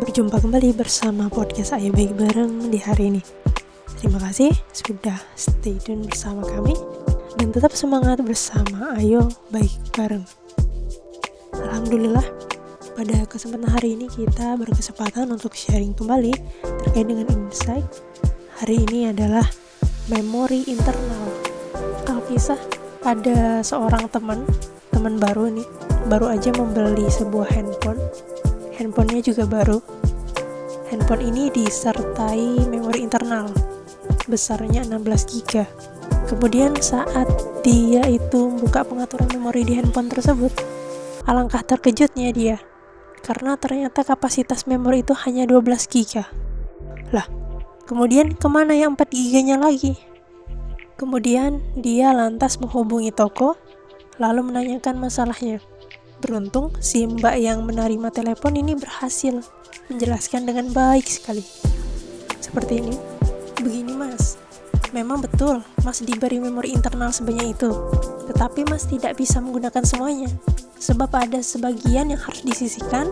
Berjumpa 0.00 0.40
kembali 0.40 0.72
bersama 0.72 1.28
podcast 1.28 1.76
Ayo 1.76 1.92
Baik 1.92 2.16
Bareng 2.16 2.72
di 2.72 2.80
hari 2.80 3.12
ini. 3.12 3.20
Terima 4.00 4.16
kasih 4.16 4.48
sudah 4.72 5.20
stay 5.36 5.76
tune 5.76 6.08
bersama 6.08 6.40
kami 6.40 6.72
dan 7.36 7.52
tetap 7.52 7.76
semangat 7.76 8.24
bersama 8.24 8.96
Ayo 8.96 9.28
Baik 9.52 9.76
Bareng. 9.92 10.24
Alhamdulillah, 11.52 12.24
pada 12.96 13.28
kesempatan 13.28 13.68
hari 13.68 13.92
ini 13.92 14.08
kita 14.08 14.56
berkesempatan 14.56 15.28
untuk 15.28 15.52
sharing 15.52 15.92
kembali 15.92 16.32
terkait 16.64 17.04
dengan 17.04 17.28
insight. 17.28 17.84
Hari 18.56 18.88
ini 18.88 19.12
adalah 19.12 19.44
memori 20.08 20.64
internal. 20.64 21.28
Kalau 22.08 22.24
kisah 22.24 22.56
ada 23.04 23.60
seorang 23.60 24.08
teman, 24.08 24.48
teman 24.88 25.20
baru 25.20 25.52
nih, 25.52 25.68
baru 26.10 26.26
aja 26.34 26.50
membeli 26.58 27.06
sebuah 27.06 27.46
handphone 27.54 28.02
handphonenya 28.74 29.30
juga 29.30 29.46
baru. 29.46 29.78
Handphone 30.90 31.22
ini 31.22 31.54
disertai 31.54 32.66
memori 32.66 33.06
internal 33.06 33.46
besarnya 34.26 34.82
16 34.82 35.06
GB. 35.30 35.62
Kemudian 36.26 36.74
saat 36.82 37.30
dia 37.62 38.02
itu 38.10 38.50
buka 38.58 38.82
pengaturan 38.82 39.30
memori 39.30 39.62
di 39.62 39.78
handphone 39.78 40.10
tersebut, 40.10 40.50
alangkah 41.30 41.62
terkejutnya 41.62 42.34
dia 42.34 42.58
karena 43.20 43.54
ternyata 43.54 44.02
kapasitas 44.02 44.66
memori 44.66 45.06
itu 45.06 45.14
hanya 45.14 45.46
12 45.46 45.86
GB. 45.86 46.26
Lah, 47.14 47.26
kemudian 47.86 48.34
ke 48.34 48.48
mana 48.50 48.74
yang 48.74 48.98
4 48.98 49.06
GB-nya 49.14 49.62
lagi? 49.62 49.94
Kemudian 50.98 51.62
dia 51.78 52.10
lantas 52.10 52.58
menghubungi 52.58 53.14
toko 53.14 53.54
lalu 54.18 54.52
menanyakan 54.52 55.00
masalahnya. 55.00 55.62
Beruntung, 56.20 56.76
si 56.84 57.08
mbak 57.08 57.40
yang 57.40 57.64
menerima 57.64 58.12
telepon 58.12 58.52
ini 58.52 58.76
berhasil 58.76 59.40
menjelaskan 59.88 60.44
dengan 60.44 60.68
baik 60.68 61.08
sekali. 61.08 61.40
Seperti 62.38 62.84
ini. 62.84 62.94
Begini 63.60 63.92
mas, 63.96 64.36
memang 64.92 65.24
betul 65.24 65.64
mas 65.80 66.04
diberi 66.04 66.36
memori 66.36 66.76
internal 66.76 67.08
sebanyak 67.08 67.56
itu. 67.56 67.72
Tetapi 68.28 68.68
mas 68.68 68.84
tidak 68.84 69.16
bisa 69.16 69.40
menggunakan 69.40 69.84
semuanya. 69.84 70.28
Sebab 70.80 71.12
ada 71.12 71.40
sebagian 71.40 72.12
yang 72.12 72.20
harus 72.20 72.40
disisihkan 72.44 73.08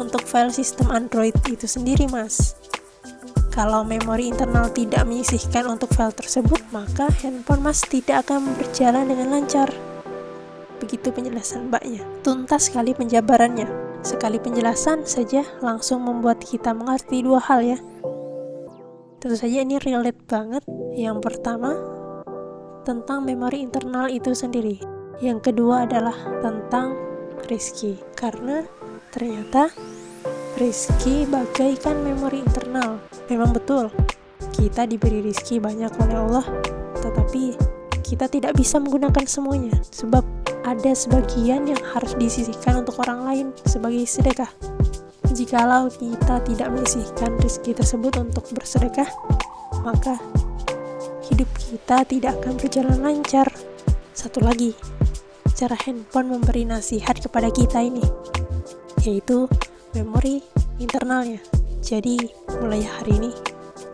untuk 0.00 0.24
file 0.24 0.52
sistem 0.52 0.88
Android 0.92 1.36
itu 1.48 1.64
sendiri 1.64 2.08
mas. 2.08 2.56
Kalau 3.50 3.82
memori 3.84 4.30
internal 4.30 4.70
tidak 4.72 5.04
menyisihkan 5.04 5.66
untuk 5.68 5.90
file 5.92 6.14
tersebut, 6.14 6.62
maka 6.72 7.10
handphone 7.20 7.60
mas 7.60 7.82
tidak 7.82 8.24
akan 8.24 8.52
berjalan 8.56 9.10
dengan 9.10 9.36
lancar. 9.36 9.68
Begitu 10.80 11.12
penjelasan 11.12 11.68
mbaknya. 11.68 12.02
Tuntas 12.24 12.72
sekali 12.72 12.96
penjabarannya. 12.96 13.68
Sekali 14.00 14.40
penjelasan 14.40 15.04
saja 15.04 15.44
langsung 15.60 16.02
membuat 16.08 16.40
kita 16.40 16.72
mengerti 16.72 17.20
dua 17.20 17.38
hal 17.44 17.60
ya. 17.60 17.78
Tentu 19.20 19.36
saja 19.36 19.60
ini 19.60 19.76
relate 19.76 20.24
banget. 20.24 20.64
Yang 20.96 21.20
pertama, 21.20 21.76
tentang 22.88 23.28
memori 23.28 23.60
internal 23.60 24.08
itu 24.08 24.32
sendiri. 24.32 24.80
Yang 25.20 25.52
kedua 25.52 25.84
adalah 25.84 26.16
tentang 26.40 26.96
Rizky. 27.46 28.00
Karena 28.16 28.64
ternyata 29.12 29.68
Rizky 30.56 31.28
bagaikan 31.28 32.00
memori 32.00 32.40
internal. 32.40 33.00
Memang 33.28 33.52
betul, 33.52 33.92
kita 34.56 34.84
diberi 34.84 35.22
rizki 35.22 35.62
banyak 35.62 35.88
oleh 36.00 36.16
Allah, 36.20 36.46
tetapi 36.98 37.54
kita 38.02 38.26
tidak 38.26 38.58
bisa 38.58 38.82
menggunakan 38.82 39.24
semuanya 39.24 39.78
sebab 39.88 40.26
ada 40.64 40.92
sebagian 40.92 41.68
yang 41.68 41.82
harus 41.94 42.12
disisihkan 42.16 42.84
untuk 42.84 43.00
orang 43.04 43.20
lain 43.24 43.46
sebagai 43.64 44.04
sedekah. 44.04 44.50
Jikalau 45.30 45.88
kita 45.88 46.42
tidak 46.42 46.68
menyisihkan 46.74 47.38
rezeki 47.38 47.78
tersebut 47.78 48.12
untuk 48.18 48.44
bersedekah, 48.52 49.08
maka 49.86 50.18
hidup 51.30 51.48
kita 51.56 52.02
tidak 52.04 52.34
akan 52.42 52.58
berjalan 52.58 52.98
lancar. 52.98 53.46
Satu 54.12 54.42
lagi, 54.42 54.74
cara 55.54 55.78
handphone 55.86 56.34
memberi 56.34 56.66
nasihat 56.66 57.16
kepada 57.22 57.48
kita 57.48 57.80
ini, 57.80 58.02
yaitu 59.06 59.46
memori 59.96 60.44
internalnya. 60.82 61.40
Jadi, 61.80 62.20
mulai 62.60 62.84
hari 62.84 63.16
ini, 63.16 63.32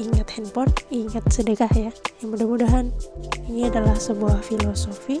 ingat 0.00 0.38
handphone, 0.38 0.72
ingat 0.88 1.26
sedekah 1.28 1.68
ya. 1.76 1.92
Yang 2.22 2.28
mudah-mudahan 2.30 2.86
ini 3.50 3.68
adalah 3.68 3.98
sebuah 3.98 4.40
filosofi 4.40 5.20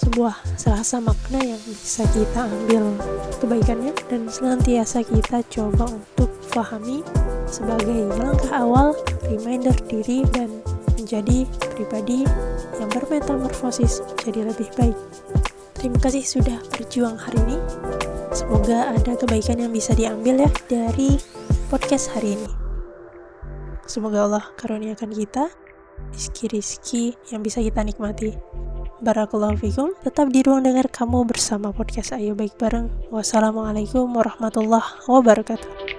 sebuah 0.00 0.32
selasa 0.56 0.96
makna 0.96 1.44
yang 1.44 1.60
bisa 1.68 2.08
kita 2.16 2.48
ambil 2.48 2.96
kebaikannya 3.44 3.92
dan 4.08 4.24
senantiasa 4.32 5.04
kita 5.04 5.44
coba 5.52 5.92
untuk 5.92 6.32
pahami 6.56 7.04
sebagai 7.44 8.08
langkah 8.16 8.52
awal 8.56 8.96
reminder 9.28 9.76
diri 9.92 10.24
dan 10.32 10.48
menjadi 10.96 11.44
pribadi 11.76 12.24
yang 12.80 12.88
bermetamorfosis 12.88 14.00
jadi 14.24 14.48
lebih 14.48 14.72
baik. 14.80 14.96
Terima 15.76 15.98
kasih 16.00 16.24
sudah 16.24 16.58
berjuang 16.72 17.16
hari 17.20 17.40
ini. 17.48 17.58
Semoga 18.32 18.96
ada 18.96 19.12
kebaikan 19.16 19.60
yang 19.60 19.72
bisa 19.72 19.92
diambil 19.92 20.48
ya 20.48 20.50
dari 20.68 21.20
podcast 21.68 22.12
hari 22.16 22.40
ini. 22.40 22.50
Semoga 23.84 24.24
Allah 24.24 24.44
karuniakan 24.54 25.10
kita 25.12 25.50
rizki-rizki 26.14 27.18
yang 27.34 27.44
bisa 27.44 27.60
kita 27.60 27.82
nikmati. 27.84 28.32
Barakallahu 29.00 29.56
fikum. 29.56 29.96
Tetap 30.04 30.28
di 30.28 30.44
ruang 30.44 30.60
dengar 30.60 30.92
kamu 30.92 31.24
bersama 31.24 31.72
podcast 31.72 32.12
Ayo 32.12 32.36
Baik 32.36 32.60
Bareng. 32.60 32.92
Wassalamualaikum 33.08 34.04
warahmatullahi 34.12 35.08
wabarakatuh. 35.08 35.89